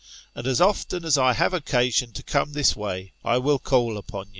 And 0.33 0.47
as 0.47 0.59
often 0.59 1.05
as 1.05 1.15
I 1.15 1.33
have 1.33 1.53
occasion 1.53 2.11
to 2.13 2.23
come 2.23 2.53
this 2.53 2.75
way, 2.75 3.13
I 3.23 3.37
will 3.37 3.59
call 3.59 3.97
upon 3.99 4.29
you. 4.29 4.29